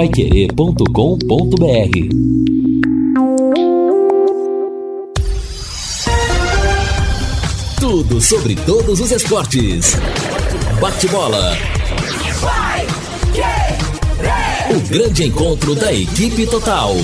[0.00, 0.86] paiquerê.com.br
[7.78, 9.98] Tudo sobre todos os esportes.
[10.80, 11.54] Bate-bola.
[14.70, 16.96] O grande encontro da equipe total.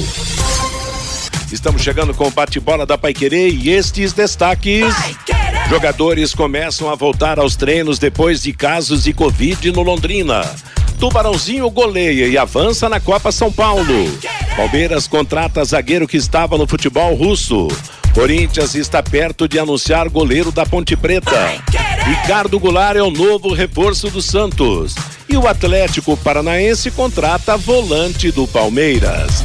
[1.53, 4.87] Estamos chegando com o bate-bola da Paiquerê e estes destaques.
[5.69, 10.41] Jogadores começam a voltar aos treinos depois de casos de Covid no Londrina.
[10.99, 13.85] Tubarãozinho goleia e avança na Copa São Paulo.
[14.57, 17.69] Palmeiras contrata zagueiro que estava no futebol russo.
[18.15, 21.63] Corinthians está perto de anunciar goleiro da Ponte Preta.
[22.05, 24.95] Ricardo Goulart é o novo reforço do Santos.
[25.29, 29.45] E o Atlético Paranaense contrata volante do Palmeiras.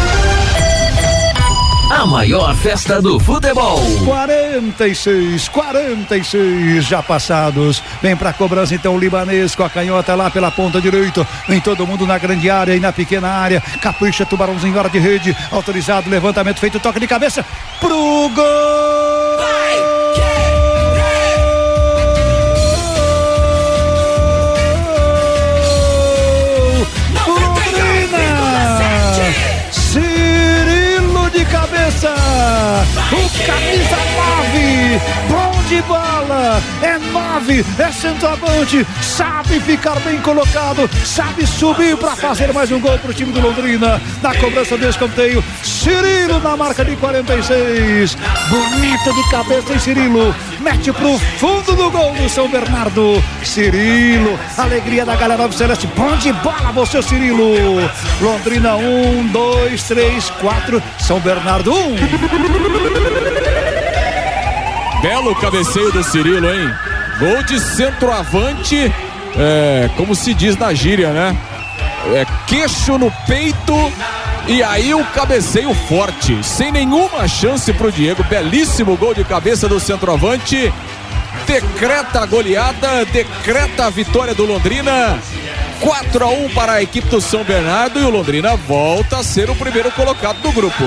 [2.01, 3.79] A maior festa do futebol.
[4.03, 7.83] 46, 46 já passados.
[8.01, 11.27] Vem pra cobrança então o libanês com a canhota lá pela ponta direita.
[11.47, 13.61] Vem todo mundo na grande área e na pequena área.
[13.79, 15.37] Capricha Tubarãozinho, hora de rede.
[15.51, 17.45] Autorizado, levantamento feito, toque de cabeça
[17.79, 19.00] pro gol.
[34.91, 42.15] 9, bom de bola, é 9, é centroavante, sabe ficar bem colocado, sabe subir para
[42.15, 44.01] fazer mais um gol para o time do Londrina.
[44.21, 48.17] Na cobrança do escanteio, Cirilo na marca de 46.
[48.49, 50.35] Bonito de cabeça, hein, Cirilo?
[50.59, 53.23] Mete pro fundo do gol do São Bernardo.
[53.43, 55.87] Cirilo, alegria da galera do Celeste.
[55.95, 57.79] Bom de bola, você, Cirilo.
[58.19, 60.83] Londrina, um, dois, três, quatro.
[60.99, 61.95] São Bernardo, um.
[65.01, 66.71] Belo cabeceio do Cirilo, hein?
[67.19, 68.93] Gol de centroavante,
[69.35, 71.35] é, como se diz na gíria, né?
[72.13, 73.73] É, queixo no peito
[74.47, 78.23] e aí o cabeceio forte, sem nenhuma chance pro Diego.
[78.23, 80.71] Belíssimo gol de cabeça do centroavante.
[81.47, 85.19] Decreta a goleada, decreta a vitória do Londrina.
[85.79, 89.49] 4 a 1 para a equipe do São Bernardo e o Londrina volta a ser
[89.49, 90.83] o primeiro colocado do grupo.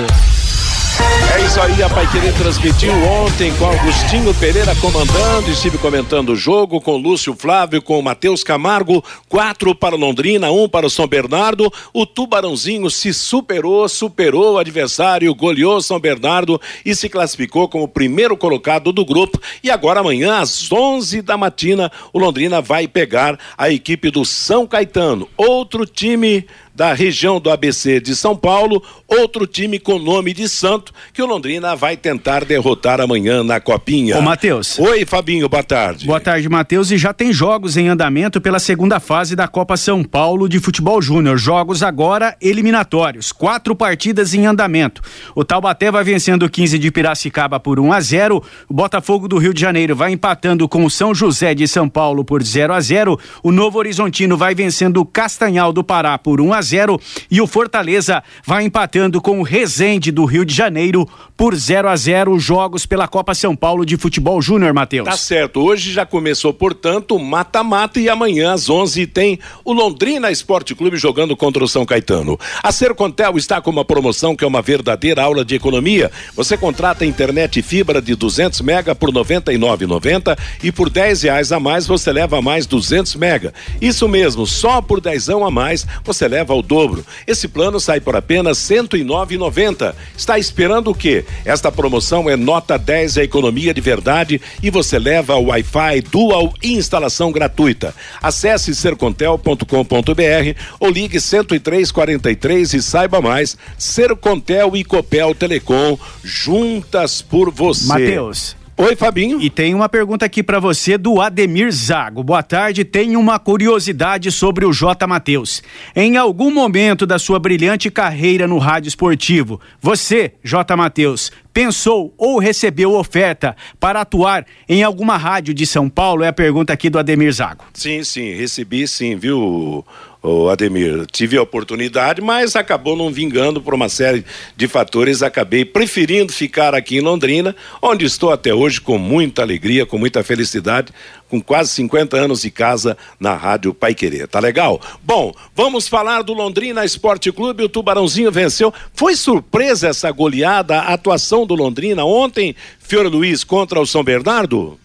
[1.34, 6.36] É isso aí, a Pai Querer transmitiu ontem com Augustinho Pereira comandando, estive comentando o
[6.36, 11.72] jogo com Lúcio Flávio, com Matheus Camargo, quatro para Londrina, um para o São Bernardo.
[11.92, 18.36] O Tubarãozinho se superou, superou o adversário, goleou São Bernardo e se classificou como primeiro
[18.36, 19.40] colocado do grupo.
[19.62, 24.66] E agora amanhã às 11 da matina, o Londrina vai pegar a equipe do São
[24.66, 30.48] Caetano, outro time da região do ABC de São Paulo, outro time com nome de
[30.48, 34.18] Santo, que o Londrina vai tentar derrotar amanhã na Copinha.
[34.18, 34.78] Ô, Matheus.
[34.78, 36.06] Oi, Fabinho, boa tarde.
[36.06, 36.90] Boa tarde, Matheus.
[36.90, 41.00] E já tem jogos em andamento pela segunda fase da Copa São Paulo de Futebol
[41.00, 41.38] Júnior.
[41.38, 43.30] Jogos agora eliminatórios.
[43.30, 45.00] Quatro partidas em andamento.
[45.34, 49.38] O Taubaté vai vencendo o 15 de Piracicaba por 1 a 0 O Botafogo do
[49.38, 52.80] Rio de Janeiro vai empatando com o São José de São Paulo por 0 a
[52.80, 57.40] 0 O Novo Horizontino vai vencendo o Castanhal do Pará por 1 a 0 e
[57.40, 62.38] o Fortaleza vai empatando com o Resende do Rio de Janeiro por 0 a 0
[62.38, 65.08] jogos pela Copa São Paulo de Futebol Júnior, Matheus.
[65.08, 65.60] Tá certo.
[65.60, 71.36] Hoje já começou, portanto, mata-mata e amanhã às 11 tem o Londrina Esporte Clube jogando
[71.36, 72.38] contra o São Caetano.
[72.62, 76.10] A Sercontel está com uma promoção que é uma verdadeira aula de economia.
[76.34, 81.86] Você contrata internet fibra de 200 mega por 99,90 e por 10 reais a mais
[81.86, 83.52] você leva mais 200 mega.
[83.80, 87.04] Isso mesmo, só por 10 a mais você leva o dobro.
[87.26, 89.94] Esse plano sai por apenas R$ 109,90.
[90.16, 91.24] Está esperando o quê?
[91.44, 96.52] Esta promoção é nota 10 a economia de verdade e você leva o Wi-Fi Dual
[96.62, 97.94] e instalação gratuita.
[98.22, 103.56] Acesse sercontel.com.br ou ligue 10343 e saiba mais.
[103.76, 107.86] Sercontel e Copel Telecom juntas por você.
[107.86, 108.63] Matheus.
[108.76, 109.40] Oi, Fabinho.
[109.40, 112.24] E tem uma pergunta aqui para você do Ademir Zago.
[112.24, 112.84] Boa tarde.
[112.84, 115.06] Tem uma curiosidade sobre o J.
[115.06, 115.62] Matheus.
[115.94, 120.76] Em algum momento da sua brilhante carreira no rádio esportivo, você, J.
[120.76, 126.24] Matheus, pensou ou recebeu oferta para atuar em alguma rádio de São Paulo?
[126.24, 127.64] É a pergunta aqui do Ademir Zago.
[127.72, 129.84] Sim, sim, recebi sim, viu?
[130.24, 131.04] O Ademir.
[131.12, 134.24] Tive a oportunidade, mas acabou não vingando por uma série
[134.56, 135.22] de fatores.
[135.22, 140.24] Acabei preferindo ficar aqui em Londrina, onde estou até hoje com muita alegria, com muita
[140.24, 140.94] felicidade,
[141.28, 144.26] com quase 50 anos de casa na Rádio Pai Querer.
[144.26, 144.80] Tá legal?
[145.02, 147.64] Bom, vamos falar do Londrina Esporte Clube.
[147.64, 148.72] O Tubarãozinho venceu.
[148.94, 154.78] Foi surpresa essa goleada, a atuação do Londrina ontem, Fiore Luiz, contra o São Bernardo?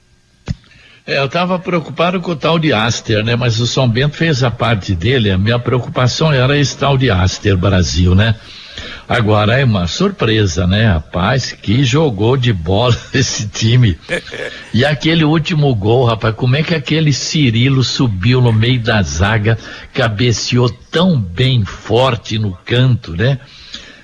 [1.09, 3.35] É, eu estava preocupado com o tal de Aster, né?
[3.35, 5.31] Mas o São Bento fez a parte dele.
[5.31, 8.35] A minha preocupação era esse tal de Aster Brasil, né?
[9.07, 11.51] Agora é uma surpresa, né, rapaz?
[11.51, 13.97] Que jogou de bola esse time.
[14.71, 19.57] E aquele último gol, rapaz, como é que aquele Cirilo subiu no meio da zaga,
[19.91, 23.39] cabeceou tão bem forte no canto, né?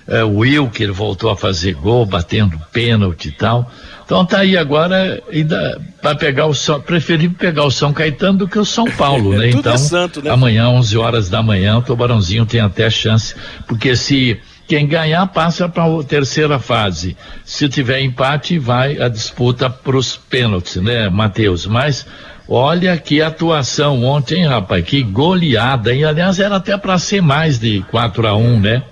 [0.07, 3.71] É, o Wilker voltou a fazer gol, batendo pênalti e tal.
[4.05, 8.47] Então tá aí agora ainda para pegar o São, preferi pegar o São Caetano do
[8.47, 9.47] que o São Paulo, né?
[9.47, 10.29] É então, é santo, né?
[10.29, 13.35] amanhã 11 horas da manhã o Tubarãozinho tem até chance,
[13.67, 17.15] porque se quem ganhar passa para a terceira fase.
[17.43, 21.67] Se tiver empate, vai a disputa para os pênaltis, né, Matheus?
[21.67, 22.05] Mas
[22.47, 27.81] olha que atuação ontem, rapaz, que goleada, e aliás era até para ser mais de
[27.91, 28.83] 4 a 1 né?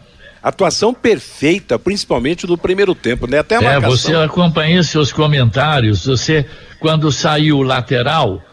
[0.44, 3.40] Atuação perfeita, principalmente do primeiro tempo, né?
[3.40, 3.92] Até a é, marcação.
[3.92, 6.46] você acompanha seus comentários, você,
[6.82, 8.44] quando saiu o lateral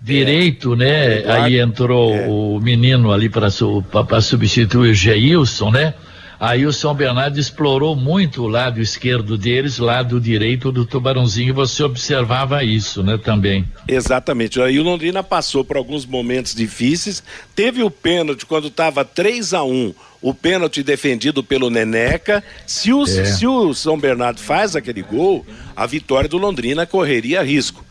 [0.00, 1.20] direito, né?
[1.22, 2.26] É, aí entrou é.
[2.28, 5.94] o menino ali para substituir o Geilson, né?
[6.40, 11.82] Aí o São Bernardo explorou muito o lado esquerdo deles, lado direito do Tubarãozinho, você
[11.82, 13.66] observava isso, né, também.
[13.88, 14.60] Exatamente.
[14.60, 17.22] Aí o Londrina passou por alguns momentos difíceis,
[17.56, 22.42] teve o pênalti quando estava 3 a 1 o pênalti defendido pelo Neneca.
[22.66, 23.24] Se o, É.
[23.24, 25.46] se o São Bernardo faz aquele gol,
[25.76, 27.84] a vitória do Londrina correria risco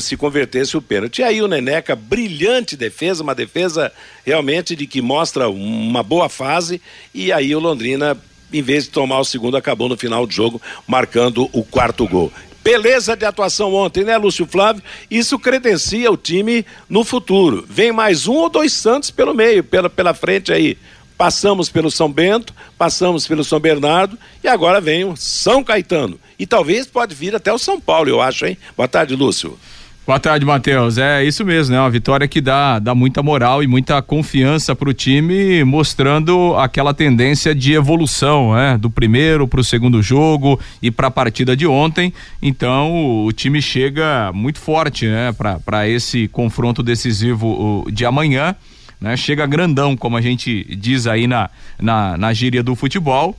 [0.00, 1.20] se convertesse o pênalti.
[1.20, 3.92] E aí o Neneca, brilhante defesa, uma defesa
[4.24, 6.80] realmente de que mostra uma boa fase,
[7.12, 8.16] e aí o Londrina,
[8.52, 12.32] em vez de tomar o segundo, acabou no final do jogo marcando o quarto gol.
[12.64, 14.82] Beleza de atuação ontem, né, Lúcio Flávio?
[15.10, 17.62] Isso credencia o time no futuro.
[17.68, 20.78] Vem mais um ou dois Santos pelo meio, pela, pela frente aí.
[21.16, 26.18] Passamos pelo São Bento, passamos pelo São Bernardo e agora vem o São Caetano.
[26.38, 28.56] E talvez pode vir até o São Paulo, eu acho, hein?
[28.74, 29.58] Boa tarde, Lúcio.
[30.06, 30.98] Boa tarde, Matheus.
[30.98, 31.80] É isso mesmo, né?
[31.80, 36.92] Uma vitória que dá, dá muita moral e muita confiança para o time, mostrando aquela
[36.92, 38.76] tendência de evolução, né?
[38.76, 42.12] Do primeiro para o segundo jogo e para a partida de ontem.
[42.42, 45.34] Então, o time chega muito forte, né?
[45.64, 48.54] Para esse confronto decisivo de amanhã.
[49.00, 49.16] Né?
[49.16, 51.48] Chega grandão, como a gente diz aí na,
[51.80, 53.34] na, na gíria do futebol.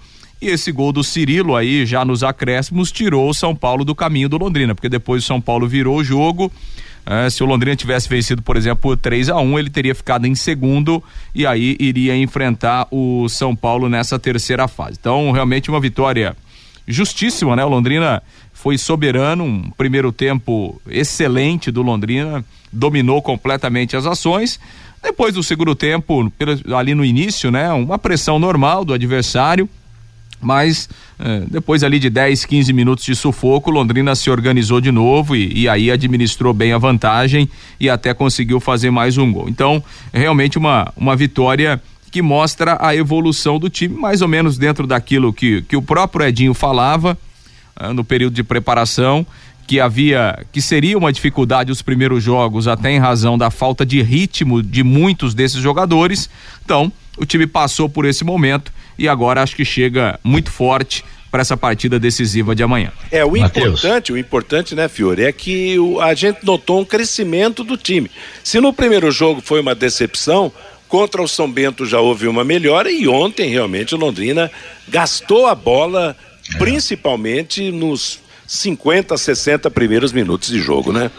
[0.46, 4.30] E esse gol do Cirilo aí, já nos acréscimos, tirou o São Paulo do caminho
[4.30, 6.52] do Londrina, porque depois o São Paulo virou o jogo.
[7.04, 10.28] eh, se o Londrina tivesse vencido, por exemplo, por 3 a 1 ele teria ficado
[10.28, 11.04] em segundo
[11.34, 14.98] e aí iria enfrentar o São Paulo nessa terceira fase.
[15.00, 16.38] Então, realmente uma vitória
[16.88, 17.66] justíssima, né?
[17.66, 18.22] O Londrina
[18.54, 24.60] foi soberano, um primeiro tempo excelente do Londrina, dominou completamente as ações.
[25.02, 26.32] Depois do segundo tempo,
[26.76, 27.72] ali no início, né?
[27.72, 29.68] Uma pressão normal do adversário,
[30.42, 30.90] mas
[31.20, 35.62] eh, depois ali de 10, 15 minutos de sufoco, Londrina se organizou de novo e,
[35.62, 37.50] e aí administrou bem a vantagem
[37.80, 39.50] e até conseguiu fazer mais um gol.
[39.50, 39.84] Então,
[40.14, 44.88] é realmente uma, uma vitória que mostra a evolução do time, mais ou menos dentro
[44.88, 47.18] daquilo que, que o próprio Edinho falava
[47.76, 49.26] ah, no período de preparação,
[49.68, 54.02] que havia, que seria uma dificuldade os primeiros jogos, até em razão da falta de
[54.02, 56.30] ritmo de muitos desses jogadores.
[56.64, 61.42] Então, o time passou por esse momento e agora acho que chega muito forte para
[61.42, 62.92] essa partida decisiva de amanhã.
[63.12, 63.80] É, o Mateus.
[63.80, 68.10] importante, o importante, né, Fiore, é que o- a gente notou um crescimento do time.
[68.44, 70.52] Se no primeiro jogo foi uma decepção,
[70.88, 74.50] contra o São Bento já houve uma melhora e ontem realmente o Londrina
[74.88, 76.16] gastou a bola,
[76.58, 81.10] principalmente nos 50, 60 primeiros minutos de jogo, né?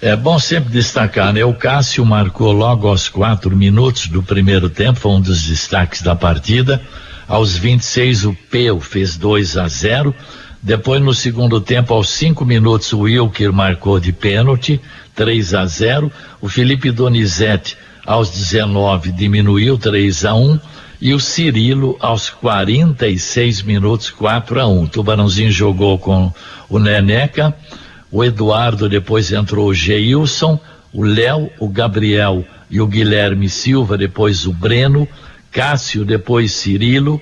[0.00, 1.44] É bom sempre destacar, né?
[1.44, 6.14] O Cássio marcou logo aos quatro minutos do primeiro tempo, foi um dos destaques da
[6.14, 6.80] partida.
[7.28, 10.14] Aos 26, o Peu fez 2 a 0.
[10.62, 14.80] Depois, no segundo tempo, aos cinco minutos, o Wilker marcou de pênalti,
[15.14, 16.10] 3 a 0.
[16.40, 20.58] O Felipe Donizete, aos 19, diminuiu 3 a 1.
[21.02, 24.82] E o Cirilo, aos 46 minutos, 4 a 1.
[24.84, 26.32] O Tubarãozinho jogou com
[26.66, 27.54] o Neneca.
[28.10, 30.58] O Eduardo depois entrou o Geilson,
[30.94, 35.06] o Léo, o Gabriel e o Guilherme Silva, depois o Breno,
[35.58, 37.20] Cássio, depois Cirilo,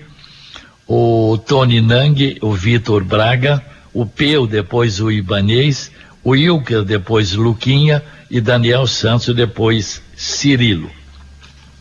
[0.87, 3.65] o Tony Nang, o Vitor Braga,
[3.95, 5.91] o Peu, depois o Ibanês,
[6.23, 10.91] o Ilker, depois Luquinha e Daniel Santos, depois Cirilo.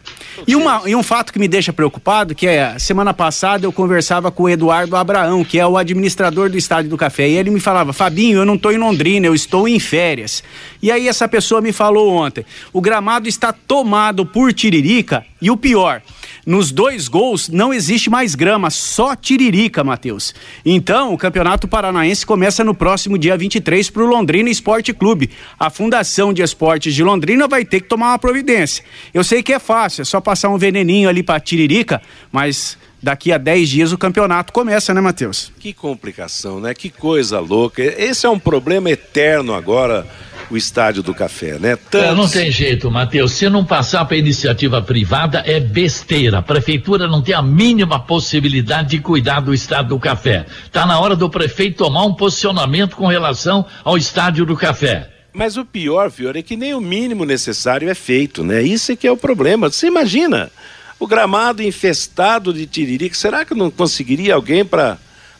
[0.45, 4.31] E, uma, e um fato que me deixa preocupado, que é, semana passada eu conversava
[4.31, 7.59] com o Eduardo Abraão, que é o administrador do Estádio do Café, e ele me
[7.59, 10.43] falava, Fabinho, eu não estou em Londrina, eu estou em férias.
[10.81, 15.57] E aí essa pessoa me falou ontem, o gramado está tomado por tiririca, e o
[15.57, 16.01] pior,
[16.47, 20.33] nos dois gols não existe mais grama, só tiririca, Matheus.
[20.65, 25.29] Então, o Campeonato Paranaense começa no próximo dia 23 para o Londrina Esporte Clube.
[25.59, 28.81] A Fundação de Esportes de Londrina vai ter que tomar uma providência.
[29.13, 32.01] Eu sei que é fácil, é só passar um veneninho ali para tiririca,
[32.31, 35.51] mas daqui a 10 dias o campeonato começa, né, Matheus?
[35.59, 36.73] Que complicação, né?
[36.73, 37.83] Que coisa louca.
[37.83, 40.07] Esse é um problema eterno agora
[40.49, 41.75] o estádio do café, né?
[41.75, 42.09] Tantos...
[42.09, 43.33] É, não tem jeito, Matheus.
[43.33, 46.39] Se não passar para iniciativa privada, é besteira.
[46.39, 50.45] A prefeitura não tem a mínima possibilidade de cuidar do estádio do café.
[50.65, 55.09] Está na hora do prefeito tomar um posicionamento com relação ao estádio do café.
[55.33, 58.63] Mas o pior, Fiore, é que nem o mínimo necessário é feito, né?
[58.63, 59.69] Isso é que é o problema.
[59.69, 60.49] Você imagina
[60.99, 64.97] o gramado infestado de tiririca, será que não conseguiria alguém para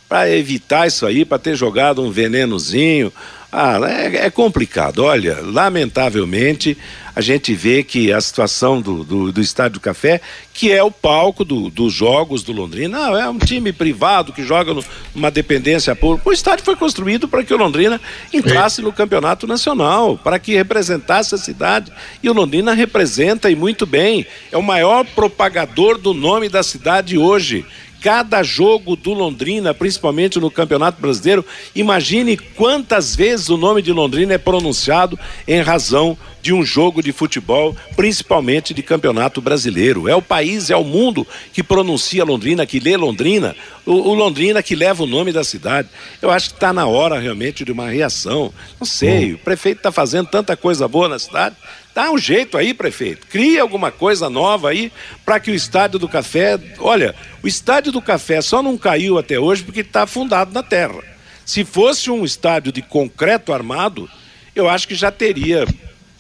[0.07, 3.11] para evitar isso aí, para ter jogado um venenozinho,
[3.51, 4.99] ah, é, é, complicado.
[4.99, 6.77] Olha, lamentavelmente,
[7.15, 10.19] a gente vê que a situação do, do, do Estádio Café,
[10.53, 14.43] que é o palco do, dos jogos do Londrina, não, é um time privado que
[14.43, 14.75] joga
[15.15, 16.29] numa dependência pública.
[16.29, 18.01] O estádio foi construído para que o Londrina
[18.33, 18.83] entrasse é.
[18.83, 21.91] no campeonato nacional, para que representasse a cidade.
[22.21, 24.27] E o Londrina representa e muito bem.
[24.51, 27.65] É o maior propagador do nome da cidade hoje
[28.07, 31.45] cada jogo do Londrina, principalmente no Campeonato Brasileiro,
[31.75, 37.11] imagine quantas vezes o nome de Londrina é pronunciado em razão de um jogo de
[37.11, 40.07] futebol, principalmente de Campeonato Brasileiro.
[40.07, 43.53] É o país, é o mundo que pronuncia Londrina, que lê Londrina,
[43.85, 45.89] o, o Londrina que leva o nome da cidade.
[46.21, 48.53] Eu acho que está na hora realmente de uma reação.
[48.79, 49.35] Não sei, hum.
[49.35, 51.57] o prefeito está fazendo tanta coisa boa na cidade,
[51.97, 53.25] Dá um jeito aí, prefeito.
[53.25, 54.91] Cria alguma coisa nova aí
[55.25, 56.59] para que o Estádio do Café.
[56.77, 60.99] Olha, o Estádio do Café só não caiu até hoje porque está afundado na terra.
[61.43, 64.07] Se fosse um estádio de concreto armado,
[64.55, 65.65] eu acho que já teria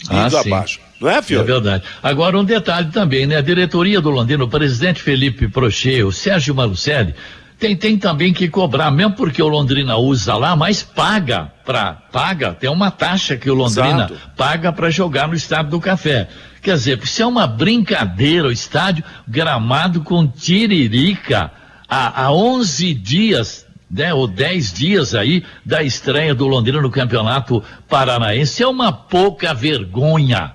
[0.09, 0.79] ah, ido ah, abaixo.
[0.99, 1.41] Não é, Fio?
[1.41, 1.83] É verdade.
[2.01, 3.35] Agora, um detalhe também, né?
[3.35, 7.13] A diretoria do Londrina, o presidente Felipe Prochê, o Sérgio Malucelli,
[7.59, 12.53] tem, tem também que cobrar, mesmo porque o Londrina usa lá, mas paga para paga,
[12.53, 14.17] tem uma taxa que o Londrina Exato.
[14.35, 16.29] paga para jogar no estádio do Café.
[16.61, 21.51] Quer dizer, se é uma brincadeira o estádio gramado com tiririca
[21.89, 27.63] há, há 11 dias né, ou 10 dias aí da estreia do Londrina no Campeonato
[27.87, 28.61] Paranaense.
[28.61, 30.53] É uma pouca vergonha.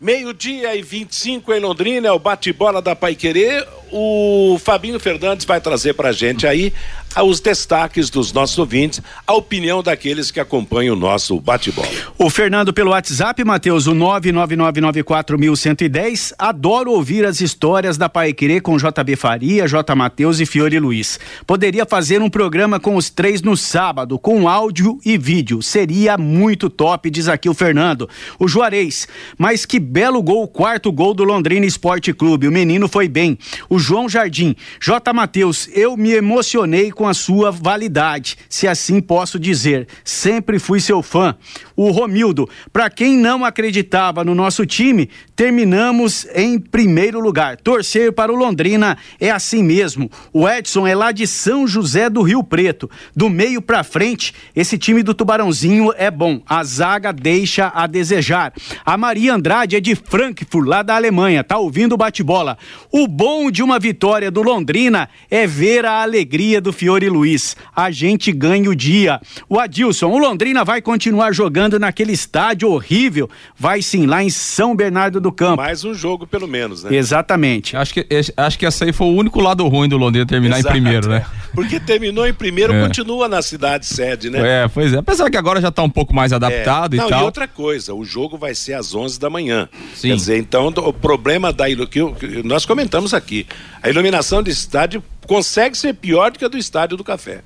[0.00, 3.68] Meio-dia e 25 em Londrina, é o bate-bola da Pai Querer.
[3.92, 6.72] O Fabinho Fernandes vai trazer pra gente aí
[7.16, 11.88] os destaques dos nossos ouvintes, a opinião daqueles que acompanham o nosso bate-bola.
[12.16, 16.32] O Fernando pelo WhatsApp, Matheus, o 99994110.
[16.38, 19.96] Adoro ouvir as histórias da Paiquerê com JB Faria, J.
[19.96, 21.18] Matheus e Fiore Luiz.
[21.46, 25.60] Poderia fazer um programa com os três no sábado, com áudio e vídeo.
[25.62, 28.08] Seria muito top, diz aqui o Fernando.
[28.38, 32.46] O Juarez, mas que belo gol, quarto gol do Londrina Esporte Clube.
[32.46, 33.36] O menino foi bem.
[33.68, 35.12] O João Jardim, J.
[35.12, 39.88] Matheus, eu me emocionei com a sua validade, se assim posso dizer.
[40.04, 41.34] Sempre fui seu fã.
[41.74, 47.56] O Romildo, para quem não acreditava no nosso time, terminamos em primeiro lugar.
[47.56, 50.10] Torcer para o Londrina é assim mesmo.
[50.30, 52.90] O Edson é lá de São José do Rio Preto.
[53.16, 56.42] Do meio para frente, esse time do Tubarãozinho é bom.
[56.46, 58.52] A zaga deixa a desejar.
[58.84, 61.42] A Maria Andrade é de Frankfurt, lá da Alemanha.
[61.42, 62.58] Tá ouvindo o bate-bola.
[62.92, 67.56] O bom de uma vitória do Londrina é ver a alegria do Fiore Luiz.
[67.74, 69.20] A gente ganha o dia.
[69.48, 73.28] O Adilson, o Londrina vai continuar jogando naquele estádio horrível.
[73.58, 75.56] Vai sim, lá em São Bernardo do campo.
[75.56, 76.94] Mais um jogo, pelo menos, né?
[76.94, 77.76] Exatamente.
[77.76, 80.76] Acho que, acho que essa aí foi o único lado ruim do Londrina terminar Exato,
[80.76, 81.24] em primeiro, né?
[81.54, 82.82] Porque terminou em primeiro, é.
[82.82, 84.64] continua na cidade sede, né?
[84.64, 84.98] É, pois é.
[84.98, 86.96] Apesar que agora já está um pouco mais adaptado é.
[86.98, 87.20] Não, e tal.
[87.22, 89.68] E outra coisa, o jogo vai ser às 11 da manhã.
[89.94, 90.08] Sim.
[90.08, 92.00] Quer dizer, então o problema da que
[92.44, 93.46] nós comentamos aqui,
[93.82, 97.42] a iluminação do estádio consegue ser pior do que a do estádio do Café.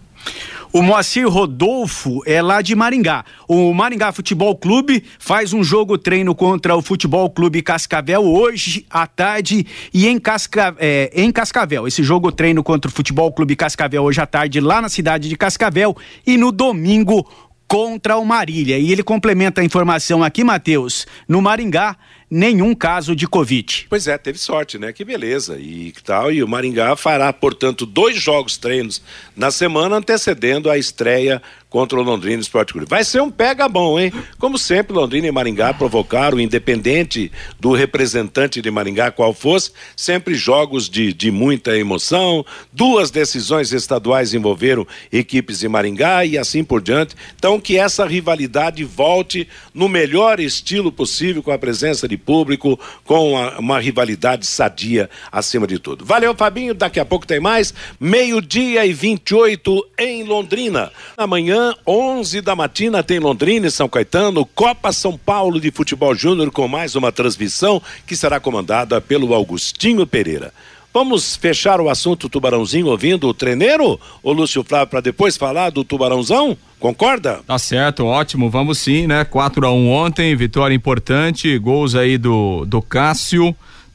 [0.72, 3.26] O Moacir Rodolfo é lá de Maringá.
[3.46, 9.06] O Maringá Futebol Clube faz um jogo treino contra o Futebol Clube Cascavel hoje à
[9.06, 11.86] tarde e em, Casca, é, em Cascavel.
[11.86, 15.36] Esse jogo treino contra o Futebol Clube Cascavel hoje à tarde lá na cidade de
[15.36, 15.94] Cascavel
[16.26, 17.28] e no domingo
[17.68, 18.78] contra o Marília.
[18.78, 21.96] E ele complementa a informação aqui, Matheus, no Maringá,
[22.36, 23.86] nenhum caso de Covid.
[23.88, 24.92] Pois é, teve sorte, né?
[24.92, 25.56] Que beleza.
[25.56, 26.32] E tal.
[26.32, 29.00] E o Maringá fará, portanto, dois jogos treinos
[29.36, 31.40] na semana antecedendo a estreia
[31.74, 32.88] contra o Londrina Esporte Clube.
[32.88, 34.12] Vai ser um pega bom, hein?
[34.38, 40.88] Como sempre, Londrina e Maringá provocaram, independente do representante de Maringá qual fosse, sempre jogos
[40.88, 42.46] de, de muita emoção.
[42.72, 47.16] Duas decisões estaduais envolveram equipes de Maringá e assim por diante.
[47.36, 53.32] Então, que essa rivalidade volte no melhor estilo possível, com a presença de público, com
[53.32, 56.04] uma, uma rivalidade sadia acima de tudo.
[56.04, 56.74] Valeu, Fabinho.
[56.74, 57.74] Daqui a pouco tem mais.
[58.00, 60.90] Meio-dia e 28 em Londrina.
[61.16, 66.50] Amanhã 11 da matina, tem Londrina e São Caetano, Copa São Paulo de Futebol Júnior
[66.50, 70.52] com mais uma transmissão que será comandada pelo Augustinho Pereira.
[70.94, 75.82] Vamos fechar o assunto Tubarãozinho ouvindo o treneiro, o Lúcio Flávio, para depois falar do
[75.82, 76.56] Tubarãozão?
[76.78, 77.40] Concorda?
[77.44, 79.24] Tá certo, ótimo, vamos sim, né?
[79.24, 83.52] 4 a 1 ontem, vitória importante, gols aí do, do Cássio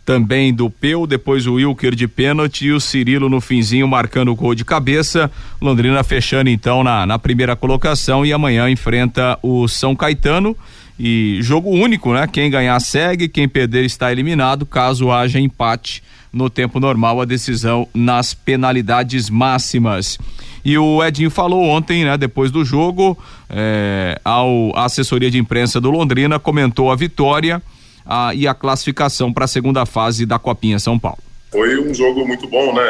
[0.10, 4.36] também do Peu, depois o Wilker de pênalti e o Cirilo no finzinho marcando o
[4.36, 5.30] gol de cabeça.
[5.62, 10.58] Londrina fechando então na, na primeira colocação e amanhã enfrenta o São Caetano.
[11.00, 12.26] E jogo único, né?
[12.26, 14.66] Quem ganhar segue, quem perder está eliminado.
[14.66, 16.02] Caso haja empate
[16.34, 20.18] no tempo normal, a decisão nas penalidades máximas.
[20.66, 23.16] E o Edinho falou ontem, né, depois do jogo,
[23.48, 27.62] é, ao a assessoria de imprensa do Londrina comentou a vitória
[28.10, 31.20] a, e a classificação para a segunda fase da Copinha São Paulo.
[31.52, 32.84] Foi um jogo muito bom, né?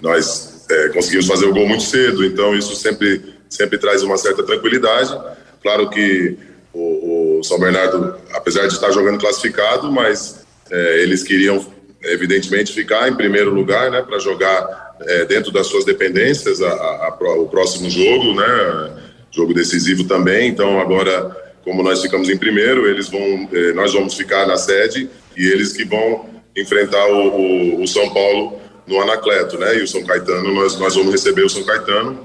[0.00, 4.44] Nós é, conseguimos fazer o gol muito cedo, então isso sempre, sempre traz uma certa
[4.44, 5.12] tranquilidade.
[5.60, 6.36] Claro que
[6.72, 11.64] o, o São Bernardo, apesar de estar jogando classificado, mas é, eles queriam
[12.04, 17.08] evidentemente ficar em primeiro lugar, né, para jogar é, dentro das suas dependências a, a,
[17.08, 20.48] a, o próximo jogo, né, jogo decisivo também.
[20.48, 25.08] Então agora como nós ficamos em primeiro, eles vão, eh, nós vamos ficar na sede
[25.36, 29.76] e eles que vão enfrentar o, o, o, São Paulo no Anacleto, né?
[29.76, 32.24] E o São Caetano, nós, nós vamos receber o São Caetano.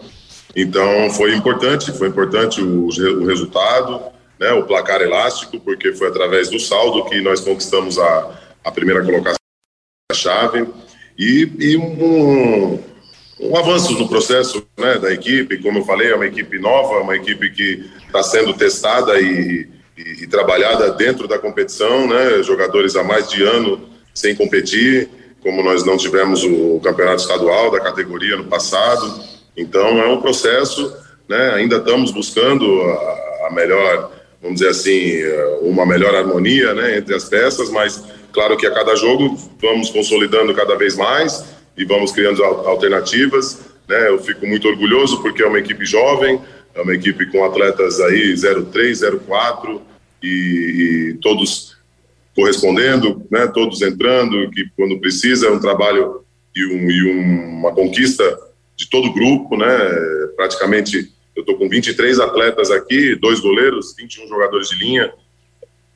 [0.55, 4.01] Então foi importante, foi importante o, o resultado,
[4.39, 4.51] né?
[4.53, 9.37] O placar elástico, porque foi através do saldo que nós conquistamos a, a primeira colocação
[10.11, 10.67] da chave
[11.17, 12.79] e, e um,
[13.39, 15.61] um avanço no processo né, da equipe.
[15.61, 20.23] Como eu falei, é uma equipe nova, uma equipe que está sendo testada e, e,
[20.23, 22.41] e, trabalhada dentro da competição, né?
[22.43, 25.07] Jogadores há mais de ano sem competir,
[25.41, 29.21] como nós não tivemos o campeonato estadual da categoria no passado.
[29.55, 30.91] Então é um processo,
[31.29, 31.53] né?
[31.53, 35.21] Ainda estamos buscando a, a melhor, vamos dizer assim,
[35.61, 40.53] uma melhor harmonia, né, entre as peças, mas claro que a cada jogo vamos consolidando
[40.53, 43.59] cada vez mais e vamos criando alternativas.
[43.87, 44.09] Né?
[44.09, 46.41] Eu fico muito orgulhoso porque é uma equipe jovem,
[46.73, 49.81] é uma equipe com atletas aí 03, 04
[50.21, 51.77] e, e todos
[52.35, 53.47] correspondendo, né?
[53.47, 56.23] todos entrando, que quando precisa é um trabalho
[56.55, 58.23] e, um, e uma conquista
[58.75, 59.67] de todo o grupo, né?
[60.35, 65.11] Praticamente eu estou com 23 atletas aqui, dois goleiros, 21 jogadores de linha.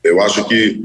[0.02, 0.82] Eu acho que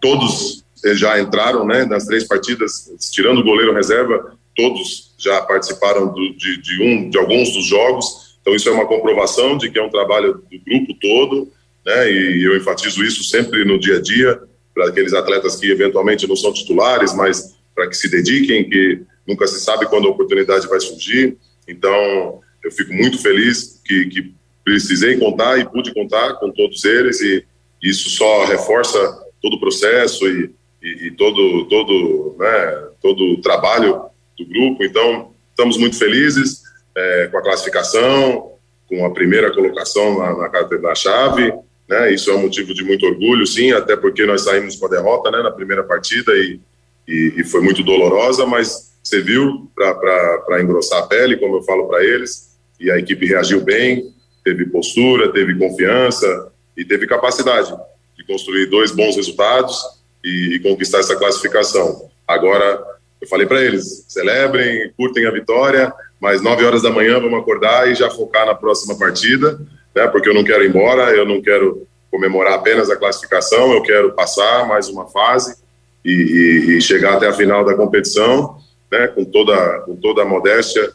[0.00, 0.64] todos
[0.94, 6.60] já entraram né, nas três partidas, tirando o goleiro reserva, todos já participaram do, de,
[6.60, 8.36] de, um, de alguns dos jogos.
[8.40, 11.52] Então, isso é uma comprovação de que é um trabalho do grupo todo,
[11.84, 14.40] né, e eu enfatizo isso sempre no dia a dia,
[14.74, 19.46] para aqueles atletas que eventualmente não são titulares, mas para que se dediquem, que nunca
[19.46, 21.36] se sabe quando a oportunidade vai surgir.
[21.66, 27.20] Então, eu fico muito feliz que, que precisei contar e pude contar com todos eles,
[27.20, 27.44] e
[27.82, 28.98] isso só reforça
[29.40, 30.50] todo o processo e
[30.82, 34.02] e, e todo, todo, né, todo o trabalho
[34.36, 34.84] do grupo.
[34.84, 36.62] Então, estamos muito felizes
[36.96, 38.52] é, com a classificação,
[38.88, 41.52] com a primeira colocação na, na, na chave.
[41.88, 44.90] Né, isso é um motivo de muito orgulho, sim, até porque nós saímos com a
[44.90, 46.60] derrota né, na primeira partida e,
[47.06, 52.04] e, e foi muito dolorosa, mas serviu para engrossar a pele, como eu falo para
[52.04, 54.14] eles, e a equipe reagiu bem,
[54.44, 57.74] teve postura, teve confiança e teve capacidade
[58.16, 62.08] de construir dois bons resultados e, e conquistar essa classificação.
[62.26, 62.82] Agora,
[63.20, 67.90] eu falei para eles, celebrem, curtem a vitória, mas nove horas da manhã vamos acordar
[67.90, 69.60] e já focar na próxima partida,
[69.94, 70.06] né?
[70.08, 74.12] Porque eu não quero ir embora, eu não quero comemorar apenas a classificação, eu quero
[74.12, 75.56] passar mais uma fase
[76.04, 78.58] e, e, e chegar até a final da competição,
[78.90, 79.08] né?
[79.08, 80.92] Com toda com toda a modéstia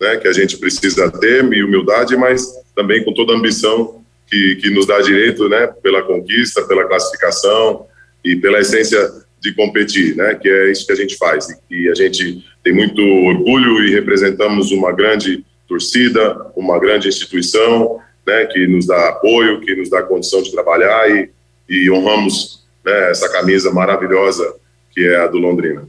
[0.00, 4.56] né, que a gente precisa ter, e humildade, mas também com toda a ambição que,
[4.56, 7.86] que nos dá direito, né, pela conquista, pela classificação
[8.24, 8.98] e pela essência
[9.40, 11.46] de competir, né, que é isso que a gente faz.
[11.70, 18.46] E a gente tem muito orgulho e representamos uma grande torcida, uma grande instituição, né,
[18.46, 21.30] que nos dá apoio, que nos dá condição de trabalhar e,
[21.68, 24.54] e honramos né, essa camisa maravilhosa
[24.90, 25.86] que é a do Londrina.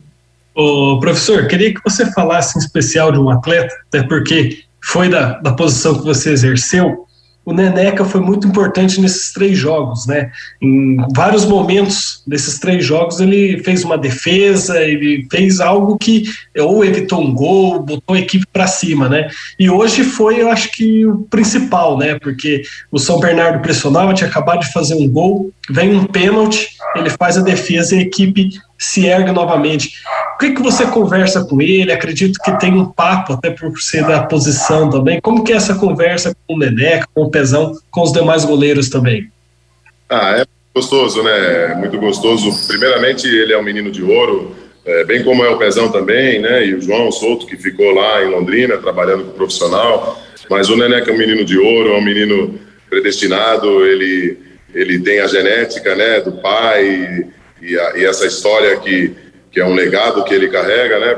[0.54, 5.40] Ô, professor, queria que você falasse em especial de um atleta, até porque foi da,
[5.40, 7.06] da posição que você exerceu,
[7.50, 10.32] o Neneca foi muito importante nesses três jogos, né?
[10.62, 16.26] Em vários momentos desses três jogos ele fez uma defesa, ele fez algo que
[16.60, 19.28] ou evitou um gol, botou a equipe para cima, né?
[19.60, 22.20] E hoje foi, eu acho que o principal, né?
[22.20, 27.10] Porque o São Bernardo pressionava, tinha acabado de fazer um gol, vem um pênalti, ele
[27.10, 29.92] faz a defesa e a equipe se ergue novamente.
[30.36, 31.92] O que, que você conversa com ele?
[31.92, 35.20] Acredito que tem um papo, até por ser da posição também.
[35.20, 38.88] Como que é essa conversa com o Neneca, com o Pezão, com os demais goleiros
[38.88, 39.30] também?
[40.10, 41.76] Ah, é gostoso, né?
[41.76, 42.50] Muito gostoso.
[42.68, 46.66] Primeiramente, ele é um menino de ouro, é, bem como é o Pezão também, né?
[46.66, 50.18] E o João Souto, que ficou lá em Londrina, trabalhando com profissional.
[50.50, 52.58] Mas o Neneca é um menino de ouro, é um menino
[52.90, 54.40] predestinado, ele,
[54.74, 57.28] ele tem a genética, né, do pai
[57.62, 59.14] e, a, e essa história que,
[59.52, 61.18] que é um legado que ele carrega né,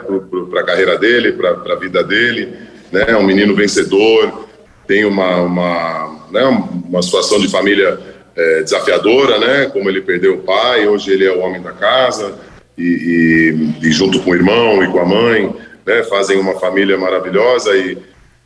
[0.50, 2.50] para a carreira dele, para a vida dele.
[2.92, 4.48] Né, é um menino vencedor,
[4.88, 8.00] tem uma, uma, né, uma situação de família
[8.36, 12.36] é, desafiadora, né, como ele perdeu o pai, hoje ele é o homem da casa,
[12.78, 15.54] e, e, e junto com o irmão e com a mãe,
[15.86, 17.98] né, fazem uma família maravilhosa e,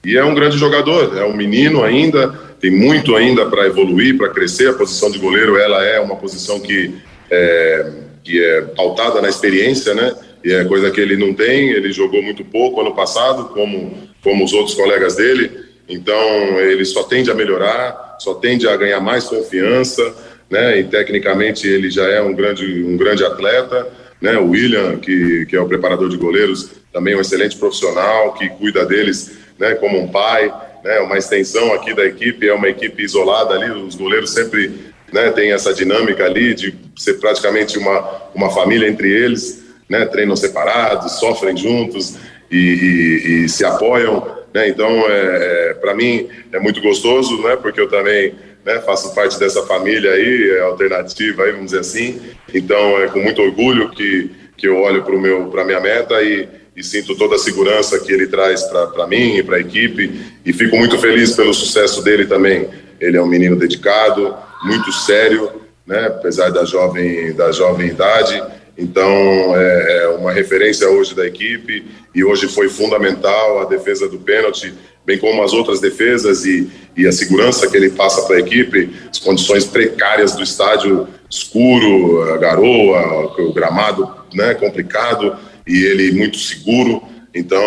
[0.04, 2.28] e é um grande jogador, é um menino ainda,
[2.60, 4.70] tem muito ainda para evoluir, para crescer.
[4.70, 6.96] A posição de goleiro ela é uma posição que
[7.30, 7.92] é,
[8.24, 10.16] que é pautada na experiência, né?
[10.44, 11.72] E é coisa que ele não tem.
[11.72, 15.52] Ele jogou muito pouco ano passado, como, como os outros colegas dele.
[15.88, 20.14] Então, ele só tende a melhorar, só tende a ganhar mais confiança,
[20.50, 20.80] né?
[20.80, 23.88] E tecnicamente ele já é um grande, um grande atleta,
[24.22, 24.38] né?
[24.38, 28.50] O William, que, que é o preparador de goleiros, também é um excelente profissional, que
[28.50, 29.76] cuida deles, né?
[29.76, 30.52] Como um pai,
[30.84, 31.00] né?
[31.00, 35.54] Uma extensão aqui da equipe, é uma equipe isolada ali, os goleiros sempre né, tem
[35.54, 38.02] essa dinâmica ali de ser praticamente uma,
[38.36, 42.18] uma família entre eles, né, treinam separados, sofrem juntos
[42.52, 47.56] e, e, e se apoiam, né, então é, é para mim é muito gostoso, né,
[47.56, 52.20] porque eu também né, faço parte dessa família aí, é alternativa aí, vamos dizer assim,
[52.54, 55.16] então é com muito orgulho que, que eu olho para
[55.50, 59.44] para minha meta e, e sinto toda a segurança que ele traz para mim e
[59.44, 60.20] para a equipe.
[60.46, 62.68] E fico muito feliz pelo sucesso dele também.
[63.00, 68.44] Ele é um menino dedicado, muito sério, né, apesar da jovem, da jovem idade.
[68.78, 69.08] Então,
[69.56, 74.74] é, é uma referência hoje da equipe e hoje foi fundamental a defesa do pênalti,
[75.06, 78.90] bem como as outras defesas e, e a segurança que ele passa para a equipe,
[79.10, 86.38] as condições precárias do estádio escuro, a garoa, o gramado né, complicado e ele muito
[86.38, 87.02] seguro.
[87.34, 87.62] Então,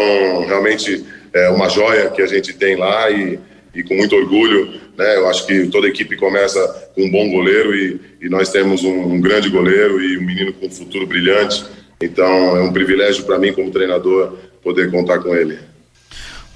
[0.46, 3.38] realmente é uma joia que a gente tem lá e,
[3.74, 5.16] e com muito orgulho né?
[5.16, 6.60] Eu acho que toda equipe começa
[6.94, 10.52] com um bom goleiro e, e nós temos um, um, grande goleiro e um menino
[10.52, 11.64] com um futuro brilhante.
[12.02, 15.56] Então é um privilégio para mim como treinador poder contar com ele.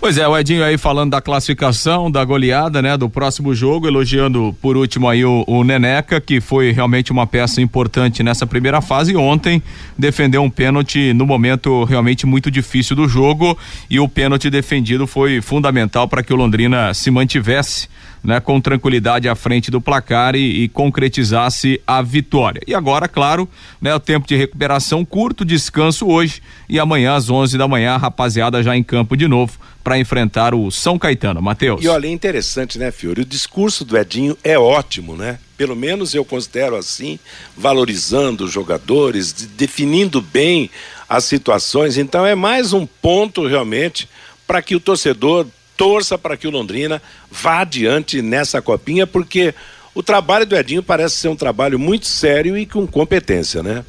[0.01, 4.53] Pois é, o Edinho aí falando da classificação, da goleada, né, do próximo jogo, elogiando
[4.61, 9.13] por último aí o, o, Neneca, que foi realmente uma peça importante nessa primeira fase
[9.13, 9.63] e ontem
[9.97, 13.57] defendeu um pênalti no momento realmente muito difícil do jogo
[13.89, 17.87] e o pênalti defendido foi fundamental para que o Londrina se mantivesse
[18.23, 22.63] né, com tranquilidade à frente do placar e, e, concretizasse a vitória.
[22.67, 23.49] E agora, claro,
[23.81, 27.97] né, o tempo de recuperação curto, descanso hoje e amanhã às 11 da manhã, a
[27.97, 31.43] rapaziada já em campo de novo para enfrentar o São Caetano.
[31.43, 31.83] Matheus.
[31.83, 33.23] E olha, é interessante, né, Fiore?
[33.23, 35.39] O discurso do Edinho é ótimo, né?
[35.57, 37.19] Pelo menos eu considero assim,
[37.57, 40.71] valorizando os jogadores, de, definindo bem
[41.09, 41.99] as situações.
[41.99, 44.09] Então é mais um ponto realmente
[44.47, 45.47] para que o torcedor
[45.83, 49.53] torça para que o Londrina vá adiante nessa copinha, porque
[49.93, 53.85] o trabalho do Edinho parece ser um trabalho muito sério e com competência, né?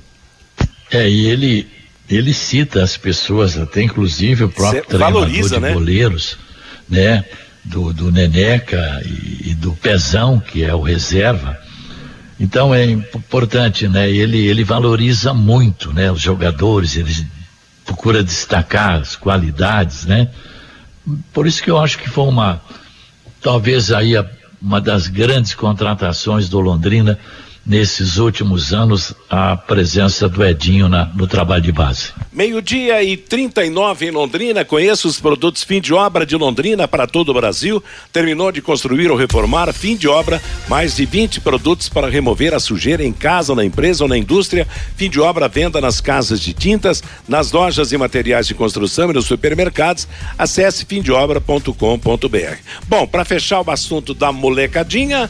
[0.91, 1.67] É, e ele,
[2.09, 5.73] ele cita as pessoas, até inclusive o próprio Cê treinador valoriza, de né?
[5.73, 6.37] goleiros,
[6.89, 7.23] né?
[7.63, 11.57] Do, do Neneca e, e, do Pezão, que é o reserva.
[12.39, 14.09] Então é importante, né?
[14.09, 16.11] Ele, ele valoriza muito, né?
[16.11, 17.13] Os jogadores, ele
[17.85, 20.27] procura destacar as qualidades, né?
[21.33, 22.61] Por isso que eu acho que foi uma,
[23.41, 24.25] talvez aí a,
[24.61, 27.19] uma das grandes contratações do Londrina
[27.65, 32.11] nesses últimos anos a presença do Edinho na, no trabalho de base.
[32.31, 34.65] Meio-dia e 39 em Londrina.
[34.65, 37.81] Conheça os produtos fim de obra de Londrina para todo o Brasil.
[38.11, 42.59] Terminou de construir ou reformar, fim de obra, mais de 20 produtos para remover a
[42.59, 44.67] sujeira em casa, na empresa ou na indústria.
[44.97, 49.13] Fim de obra, venda nas casas de tintas, nas lojas e materiais de construção e
[49.13, 50.07] nos supermercados.
[50.37, 52.57] Acesse fimdeobra.com.br.
[52.87, 55.29] Bom, para fechar o assunto da molecadinha,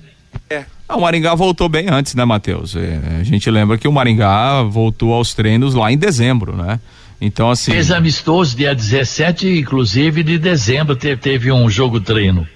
[0.49, 0.65] É.
[0.89, 2.75] Ah, o Maringá voltou bem antes, né, Matheus?
[2.75, 6.81] É, a gente lembra que o Maringá voltou aos treinos lá em dezembro, né?
[7.21, 7.73] Então, assim.
[7.73, 12.47] Fez amistoso dia 17, inclusive, de dezembro, te, teve um jogo treino.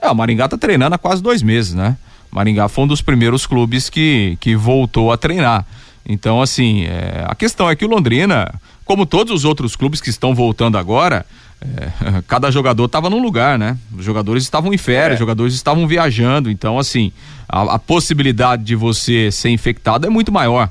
[0.00, 1.96] É, o Maringá tá treinando há quase dois meses, né?
[2.30, 5.66] Maringá foi um dos primeiros clubes que, que voltou a treinar.
[6.06, 8.54] Então, assim, é, a questão é que o Londrina,
[8.88, 11.26] como todos os outros clubes que estão voltando agora,
[11.60, 13.76] é, cada jogador estava num lugar, né?
[13.94, 15.14] Os jogadores estavam em férias, é.
[15.14, 16.50] os jogadores estavam viajando.
[16.50, 17.12] Então, assim,
[17.46, 20.70] a, a possibilidade de você ser infectado é muito maior.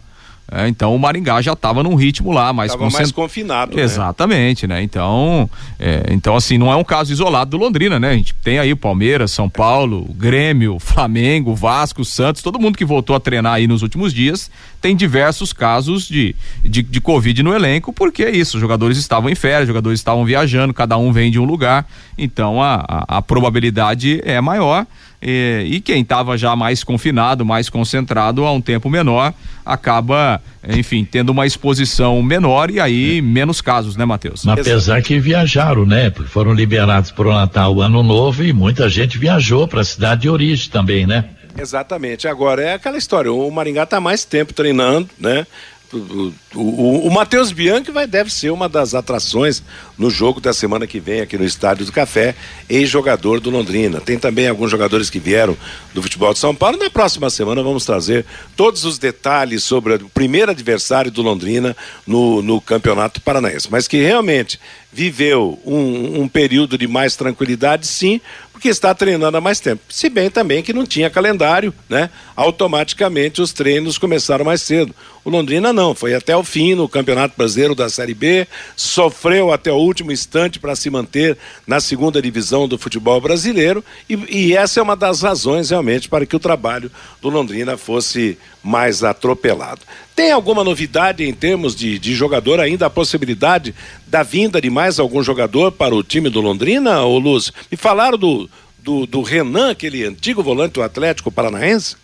[0.49, 2.99] É, então o Maringá já estava num ritmo lá mais, tava concent...
[2.99, 3.75] mais confinado.
[3.75, 3.83] Né?
[3.83, 4.81] Exatamente, né?
[4.81, 8.11] Então, é, então assim não é um caso isolado do Londrina, né?
[8.11, 12.85] A gente tem aí o Palmeiras, São Paulo, Grêmio, Flamengo, Vasco, Santos, todo mundo que
[12.85, 14.49] voltou a treinar aí nos últimos dias
[14.81, 19.29] tem diversos casos de, de, de Covid no elenco, porque é isso, os jogadores estavam
[19.29, 21.85] em férias, os jogadores estavam viajando, cada um vem de um lugar,
[22.17, 24.85] então a, a, a probabilidade é maior.
[25.21, 29.33] E, e quem estava já mais confinado, mais concentrado há um tempo menor,
[29.65, 34.47] acaba, enfim, tendo uma exposição menor e aí menos casos, né, Matheus?
[34.47, 36.09] Apesar que viajaram, né?
[36.09, 39.85] Porque foram liberados para o Natal, o Ano Novo e muita gente viajou para a
[39.85, 41.25] cidade de origem também, né?
[41.57, 42.27] Exatamente.
[42.27, 45.47] Agora é aquela história, o Maringá está mais tempo treinando, né?
[45.93, 49.63] O, o, o Matheus Bianchi vai, deve ser uma das atrações
[49.97, 52.35] no jogo da semana que vem aqui no Estádio do Café,
[52.69, 54.01] ex-jogador do Londrina.
[54.01, 55.57] Tem também alguns jogadores que vieram
[55.93, 56.77] do futebol de São Paulo.
[56.77, 58.25] Na próxima semana vamos trazer
[58.55, 61.75] todos os detalhes sobre o primeiro adversário do Londrina
[62.05, 63.67] no, no Campeonato Paranaense.
[63.71, 64.59] Mas que realmente
[64.91, 68.19] viveu um, um período de mais tranquilidade, sim,
[68.57, 69.83] porque está treinando há mais tempo.
[69.87, 72.09] Se bem também que não tinha calendário, né?
[72.35, 74.95] Automaticamente os treinos começaram mais cedo.
[75.23, 79.71] O Londrina não, foi até o fim no Campeonato Brasileiro da Série B, sofreu até
[79.71, 81.37] o último instante para se manter
[81.67, 86.25] na segunda divisão do futebol brasileiro e, e essa é uma das razões realmente para
[86.25, 86.89] que o trabalho
[87.21, 89.81] do Londrina fosse mais atropelado.
[90.15, 92.85] Tem alguma novidade em termos de, de jogador ainda?
[92.85, 93.73] A possibilidade
[94.05, 97.53] da vinda de mais algum jogador para o time do Londrina, ô Lúcio?
[97.71, 101.95] Me falaram do, do, do Renan, aquele antigo volante do Atlético Paranaense?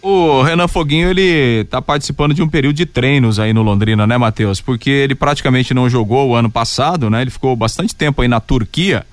[0.00, 4.16] O Renan Foguinho, ele tá participando de um período de treinos aí no Londrina, né,
[4.16, 4.60] Matheus?
[4.60, 7.22] Porque ele praticamente não jogou o ano passado, né?
[7.22, 9.04] Ele ficou bastante tempo aí na Turquia.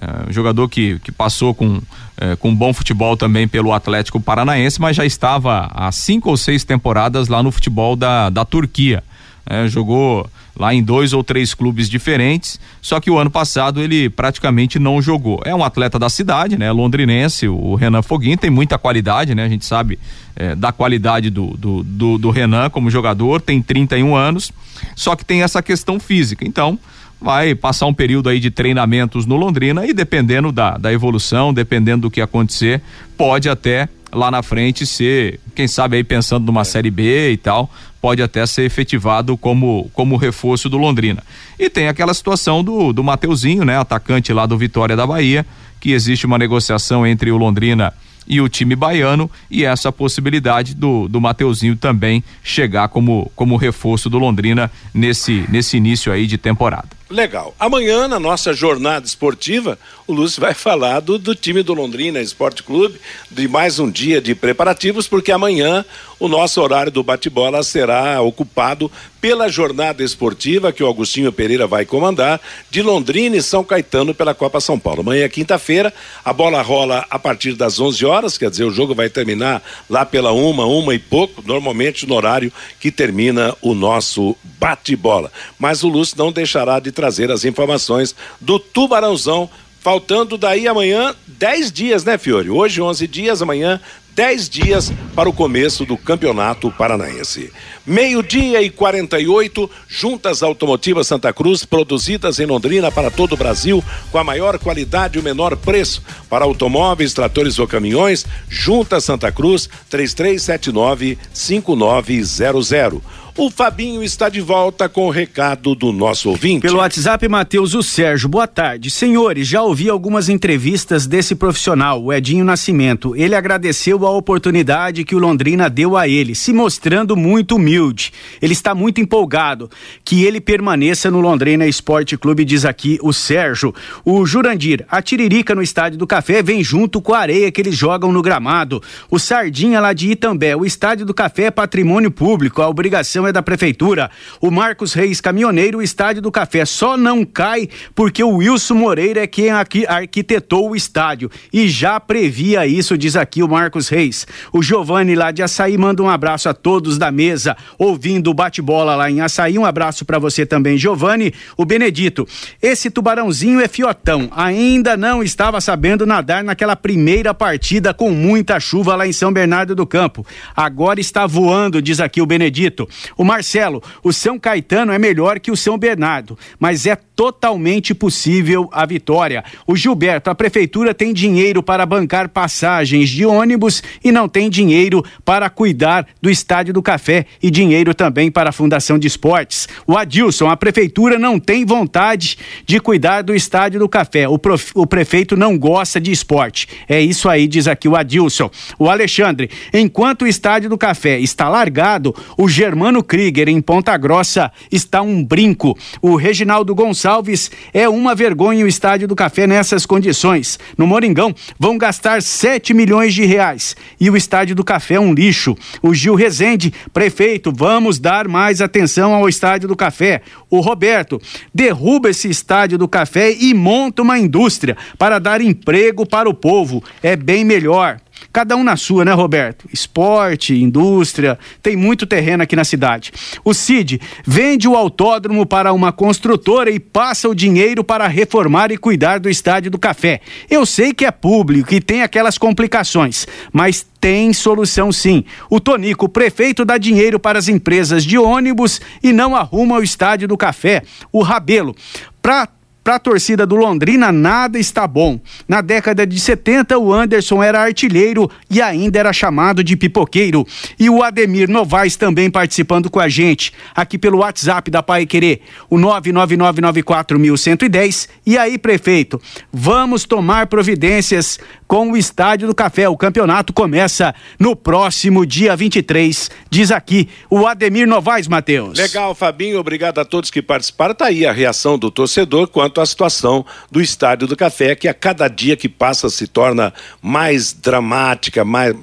[0.00, 1.82] É, um jogador que, que passou com,
[2.20, 6.62] é, com bom futebol também pelo Atlético Paranaense, mas já estava há cinco ou seis
[6.62, 9.02] temporadas lá no futebol da, da Turquia.
[9.46, 14.10] É, jogou lá em dois ou três clubes diferentes, só que o ano passado ele
[14.10, 15.40] praticamente não jogou.
[15.44, 16.70] É um atleta da cidade, né?
[16.70, 19.44] Londrinense, o Renan Foguinho tem muita qualidade, né?
[19.44, 19.98] A gente sabe
[20.36, 24.52] é, da qualidade do, do, do, do Renan como jogador, tem 31 anos,
[24.94, 26.46] só que tem essa questão física.
[26.46, 26.78] Então,
[27.20, 32.02] vai passar um período aí de treinamentos no Londrina e dependendo da, da evolução, dependendo
[32.02, 32.80] do que acontecer,
[33.16, 37.70] pode até lá na frente ser, quem sabe aí pensando numa série B e tal,
[38.00, 41.22] pode até ser efetivado como como reforço do Londrina.
[41.58, 45.46] E tem aquela situação do do Mateuzinho, né, atacante lá do Vitória da Bahia,
[45.78, 47.92] que existe uma negociação entre o Londrina
[48.26, 54.08] e o time baiano e essa possibilidade do, do Mateuzinho também chegar como, como reforço
[54.08, 57.00] do Londrina nesse, nesse início aí de temporada.
[57.10, 57.52] Legal.
[57.58, 62.62] Amanhã, na nossa jornada esportiva, o Lúcio vai falar do, do time do Londrina Esporte
[62.62, 65.84] Clube, de mais um dia de preparativos, porque amanhã
[66.20, 68.90] o nosso horário do bate-bola será ocupado
[69.20, 72.40] pela jornada esportiva que o Augustinho Pereira vai comandar,
[72.70, 75.00] de Londrina e São Caetano pela Copa São Paulo.
[75.00, 75.92] Amanhã é quinta-feira,
[76.24, 80.04] a bola rola a partir das 11 horas, quer dizer, o jogo vai terminar lá
[80.04, 85.30] pela uma, uma e pouco, normalmente no horário que termina o nosso bate-bola.
[85.58, 89.48] Mas o Lúcio não deixará de trazer as informações do Tubarãozão
[89.80, 92.50] faltando daí amanhã 10 dias, né, Fiore?
[92.50, 93.80] Hoje 11 dias, amanhã
[94.20, 97.50] 10 dias para o começo do Campeonato Paranaense.
[97.86, 104.18] Meio-dia e 48, juntas automotivas Santa Cruz, produzidas em Londrina para todo o Brasil, com
[104.18, 106.02] a maior qualidade e o menor preço.
[106.28, 113.00] Para automóveis, tratores ou caminhões, Juntas Santa Cruz, 3379 5900.
[113.42, 116.60] O Fabinho está de volta com o recado do nosso ouvinte.
[116.60, 118.28] Pelo WhatsApp, Matheus, o Sérgio.
[118.28, 118.90] Boa tarde.
[118.90, 123.16] Senhores, já ouvi algumas entrevistas desse profissional, o Edinho Nascimento.
[123.16, 128.12] Ele agradeceu a oportunidade que o Londrina deu a ele, se mostrando muito humilde.
[128.42, 129.70] Ele está muito empolgado
[130.04, 133.74] que ele permaneça no Londrina Esporte Clube, diz aqui o Sérgio.
[134.04, 137.74] O Jurandir, a Tiririca no Estádio do Café vem junto com a areia que eles
[137.74, 138.82] jogam no gramado.
[139.10, 143.29] O Sardinha lá de Itambé, o Estádio do Café é patrimônio público, a obrigação é
[143.30, 144.10] é da prefeitura.
[144.40, 149.22] O Marcos Reis Caminhoneiro, o Estádio do Café só não cai porque o Wilson Moreira
[149.22, 154.26] é quem arquitetou o estádio e já previa isso, diz aqui o Marcos Reis.
[154.52, 158.94] O Giovanni lá de Açaí manda um abraço a todos da mesa, ouvindo o bate-bola
[158.94, 159.58] lá em Açaí.
[159.58, 161.32] Um abraço para você também, Giovanni.
[161.56, 162.26] O Benedito,
[162.60, 168.96] esse tubarãozinho é fiotão, ainda não estava sabendo nadar naquela primeira partida com muita chuva
[168.96, 170.26] lá em São Bernardo do Campo.
[170.56, 172.88] Agora está voando, diz aqui o Benedito.
[173.16, 178.68] O Marcelo, o São Caetano é melhor que o São Bernardo, mas é totalmente possível
[178.72, 179.44] a vitória.
[179.66, 185.04] O Gilberto, a prefeitura tem dinheiro para bancar passagens de ônibus e não tem dinheiro
[185.22, 189.68] para cuidar do Estádio do Café e dinheiro também para a Fundação de Esportes.
[189.86, 194.26] O Adilson, a prefeitura não tem vontade de cuidar do Estádio do Café.
[194.26, 196.68] O, prof, o prefeito não gosta de esporte.
[196.88, 198.50] É isso aí, diz aqui o Adilson.
[198.78, 204.50] O Alexandre, enquanto o Estádio do Café está largado, o Germano Krieger em Ponta Grossa
[204.70, 205.76] está um brinco.
[206.00, 210.58] O Reginaldo Gonçalves é uma vergonha o estádio do Café nessas condições.
[210.76, 213.76] No Moringão, vão gastar 7 milhões de reais.
[214.00, 215.56] E o estádio do Café é um lixo.
[215.82, 220.22] O Gil Rezende, prefeito, vamos dar mais atenção ao estádio do Café.
[220.48, 221.20] O Roberto,
[221.54, 226.82] derruba esse estádio do Café e monta uma indústria para dar emprego para o povo.
[227.02, 228.00] É bem melhor.
[228.32, 229.68] Cada um na sua, né, Roberto?
[229.72, 233.12] Esporte, indústria, tem muito terreno aqui na cidade.
[233.44, 238.76] O Cid vende o autódromo para uma construtora e passa o dinheiro para reformar e
[238.76, 240.20] cuidar do estádio do café.
[240.48, 245.24] Eu sei que é público e tem aquelas complicações, mas tem solução sim.
[245.48, 250.26] O Tonico, prefeito, dá dinheiro para as empresas de ônibus e não arruma o estádio
[250.26, 250.82] do café.
[251.12, 251.76] O Rabelo,
[252.22, 252.48] para
[252.82, 255.20] para a torcida do Londrina, nada está bom.
[255.46, 260.46] Na década de 70, o Anderson era artilheiro e ainda era chamado de pipoqueiro.
[260.78, 265.42] E o Ademir Novaes também participando com a gente, aqui pelo WhatsApp da Pai Querer,
[265.68, 268.08] o 99994110.
[268.24, 269.20] E aí, prefeito,
[269.52, 271.38] vamos tomar providências
[271.70, 272.88] com o Estádio do Café.
[272.88, 278.76] O campeonato começa no próximo dia 23, diz aqui o Ademir Novaes, Matheus.
[278.76, 280.96] Legal, Fabinho, obrigado a todos que participaram.
[280.96, 284.94] Tá aí a reação do torcedor quanto à situação do Estádio do Café, que a
[284.94, 288.74] cada dia que passa se torna mais dramática, mais,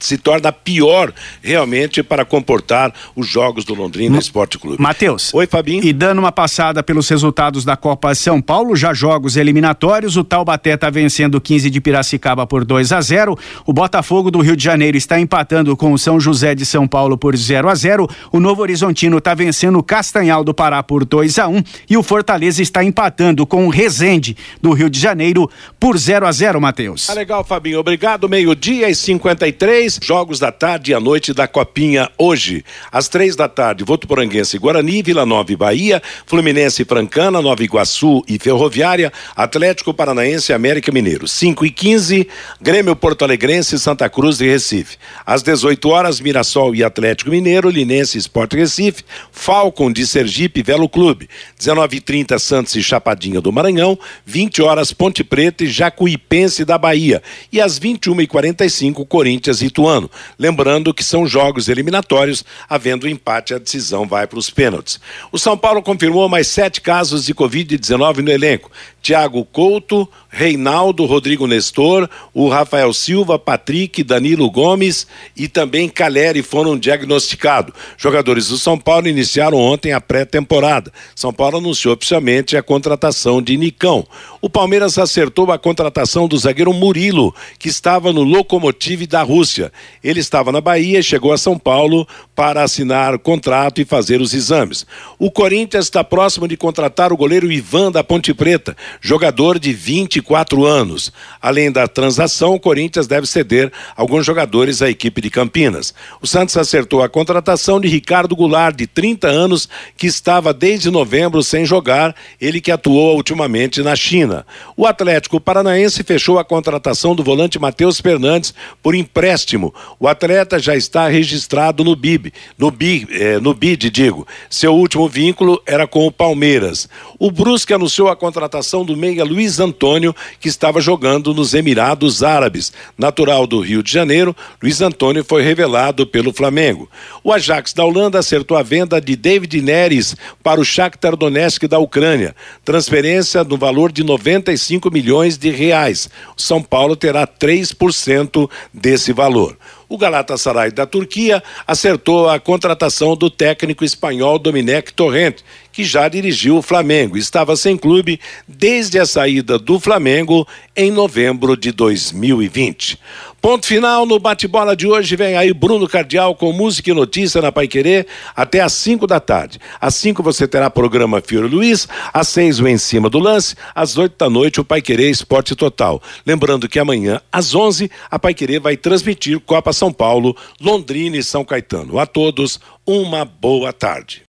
[0.00, 4.82] se torna pior realmente para comportar os jogos do Londrina Esporte Clube.
[4.82, 5.32] Matheus.
[5.34, 5.84] Oi, Fabinho.
[5.84, 10.74] E dando uma passada pelos resultados da Copa São Paulo, já jogos eliminatórios, o Taubaté
[10.74, 13.38] está vencendo o 15 de Piracicaba por 2 a 0.
[13.66, 17.18] O Botafogo do Rio de Janeiro está empatando com o São José de São Paulo
[17.18, 18.08] por 0 a 0.
[18.32, 22.02] O Novo Horizontino está vencendo o Castanhal do Pará por 2 a 1 e o
[22.02, 27.06] Fortaleza está empatando com o Resende do Rio de Janeiro por 0 a 0, Matheus.
[27.06, 27.78] Tá legal, Fabinho.
[27.78, 28.28] Obrigado.
[28.28, 32.64] Meio-dia e 53 jogos da tarde e à noite da Copinha hoje.
[32.92, 38.38] Às três da tarde, Votuporanguense Guarani, Vila Nova e Bahia, Fluminense Francana, Nova Iguaçu e
[38.38, 41.26] Ferroviária, Atlético Paranaense e América Mineiro.
[41.26, 42.28] 5 e 15,
[42.60, 44.96] Grêmio Porto Alegrense, Santa Cruz e Recife.
[45.24, 51.28] Às 18 horas, Mirassol e Atlético Mineiro, Linense Esporte Recife, Falcon de Sergipe Velo Clube.
[51.58, 56.76] 19 e 30 Santos e Chapadinha do Maranhão, 20 horas Ponte Preta e Jacuipense da
[56.76, 57.22] Bahia.
[57.52, 60.10] E às 21 e 45 Corinthians e Ituano ano.
[60.38, 65.00] Lembrando que são jogos eliminatórios, havendo empate, a decisão vai para os pênaltis.
[65.32, 68.70] O São Paulo confirmou mais sete casos de Covid-19 no elenco.
[69.02, 75.06] Tiago Couto, Reinaldo, Rodrigo Nestor, o Rafael Silva, Patrick, Danilo Gomes
[75.36, 77.74] e também Caleri foram diagnosticados.
[77.96, 80.92] Jogadores do São Paulo iniciaram ontem a pré-temporada.
[81.14, 84.06] São Paulo anunciou oficialmente a contratação de Nicão.
[84.40, 89.72] O Palmeiras acertou a contratação do zagueiro Murilo, que estava no Lokomotiv da Rússia.
[90.02, 94.32] Ele estava na Bahia e chegou a São Paulo para assinar contrato e fazer os
[94.32, 94.86] exames.
[95.18, 99.72] O Corinthians está próximo de contratar o goleiro Ivan da Ponte Preta jogador de
[100.20, 101.12] 24 anos.
[101.40, 105.94] Além da transação, o Corinthians deve ceder alguns jogadores à equipe de Campinas.
[106.20, 111.42] O Santos acertou a contratação de Ricardo Goulart, de 30 anos, que estava desde novembro
[111.42, 114.46] sem jogar, ele que atuou ultimamente na China.
[114.76, 119.74] O Atlético Paranaense fechou a contratação do volante Matheus Fernandes por empréstimo.
[119.98, 124.26] O atleta já está registrado no BIB, no, BID, eh, no BID, digo.
[124.48, 126.88] Seu último vínculo era com o Palmeiras.
[127.18, 132.72] O Brusque anunciou a contratação do meia Luiz Antônio, que estava jogando nos Emirados Árabes.
[132.96, 136.88] Natural do Rio de Janeiro, Luiz Antônio foi revelado pelo Flamengo.
[137.22, 141.78] O Ajax da Holanda acertou a venda de David Neres para o Shakhtar Donetsk da
[141.78, 142.34] Ucrânia.
[142.64, 146.08] Transferência no valor de 95 milhões de reais.
[146.36, 149.56] São Paulo terá 3% desse valor.
[149.90, 155.38] O Galatasaray da Turquia acertou a contratação do técnico espanhol Domenech Torrent,
[155.72, 157.18] que já dirigiu o Flamengo.
[157.18, 163.00] Estava sem clube desde a saída do Flamengo em novembro de 2020.
[163.40, 165.16] Ponto final no bate-bola de hoje.
[165.16, 169.18] Vem aí Bruno Cardial com música e notícia na Pai Querer até às 5 da
[169.18, 169.58] tarde.
[169.80, 173.96] Às 5 você terá programa Fiore Luiz, às 6 o Em Cima do Lance, às
[173.96, 176.02] 8 da noite o Pai Querer Esporte Total.
[176.26, 181.24] Lembrando que amanhã, às 11, a Pai Querer vai transmitir Copa São Paulo, Londrina e
[181.24, 181.98] São Caetano.
[181.98, 184.22] A todos, uma boa tarde.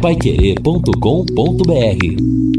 [0.00, 2.57] Paiquerê.com.br